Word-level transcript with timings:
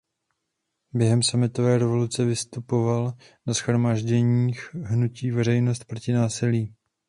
Během 0.93 1.23
sametové 1.23 1.77
revoluce 1.77 2.25
vystupoval 2.25 3.13
na 3.47 3.53
shromážděních 3.53 4.73
hnutí 4.73 5.31
Veřejnost 5.31 5.85
proti 5.85 6.13
násilí. 6.13 6.75